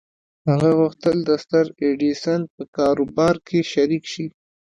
[0.49, 4.25] هغه غوښتل د ستر ايډېسن په کاروبار کې شريک شي.